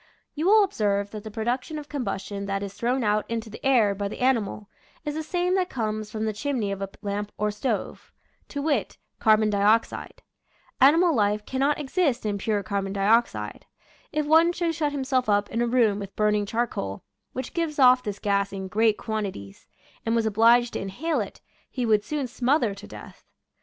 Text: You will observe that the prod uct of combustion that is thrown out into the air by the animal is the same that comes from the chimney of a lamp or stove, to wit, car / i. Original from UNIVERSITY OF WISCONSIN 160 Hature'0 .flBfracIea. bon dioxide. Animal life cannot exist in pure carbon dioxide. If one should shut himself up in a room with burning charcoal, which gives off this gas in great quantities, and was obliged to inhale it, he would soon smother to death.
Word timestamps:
You 0.33 0.47
will 0.47 0.63
observe 0.63 1.11
that 1.11 1.23
the 1.23 1.29
prod 1.29 1.45
uct 1.45 1.77
of 1.77 1.87
combustion 1.87 2.47
that 2.47 2.63
is 2.63 2.73
thrown 2.73 3.03
out 3.03 3.23
into 3.29 3.51
the 3.51 3.63
air 3.63 3.93
by 3.93 4.07
the 4.07 4.19
animal 4.21 4.67
is 5.05 5.13
the 5.13 5.21
same 5.21 5.53
that 5.53 5.69
comes 5.69 6.09
from 6.09 6.25
the 6.25 6.33
chimney 6.33 6.71
of 6.71 6.81
a 6.81 6.89
lamp 7.03 7.31
or 7.37 7.51
stove, 7.51 8.11
to 8.47 8.63
wit, 8.63 8.97
car 9.19 9.33
/ 9.33 9.33
i. 9.33 9.35
Original 9.35 9.59
from 9.59 9.61
UNIVERSITY 9.61 9.61
OF 9.61 9.81
WISCONSIN 9.83 9.99
160 10.01 10.01
Hature'0 10.01 10.01
.flBfracIea. 10.01 10.01
bon 10.01 10.03
dioxide. 10.09 10.21
Animal 10.87 11.15
life 11.15 11.45
cannot 11.45 11.79
exist 11.79 12.25
in 12.25 12.37
pure 12.39 12.63
carbon 12.63 12.93
dioxide. 12.93 13.65
If 14.11 14.25
one 14.25 14.51
should 14.53 14.73
shut 14.73 14.91
himself 14.91 15.29
up 15.29 15.49
in 15.51 15.61
a 15.61 15.67
room 15.67 15.99
with 15.99 16.15
burning 16.15 16.47
charcoal, 16.47 17.03
which 17.33 17.53
gives 17.53 17.77
off 17.77 18.01
this 18.01 18.17
gas 18.17 18.51
in 18.51 18.67
great 18.69 18.97
quantities, 18.97 19.67
and 20.03 20.15
was 20.15 20.25
obliged 20.25 20.73
to 20.73 20.79
inhale 20.79 21.19
it, 21.19 21.41
he 21.69 21.85
would 21.85 22.03
soon 22.03 22.25
smother 22.25 22.73
to 22.73 22.87
death. 22.87 23.23